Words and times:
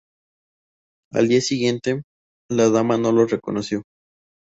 Al 1.11 1.27
día 1.27 1.41
siguiente, 1.41 2.01
la 2.49 2.71
dama 2.71 2.97
no 2.97 3.11
lo 3.11 3.27
reconoció. 3.27 3.83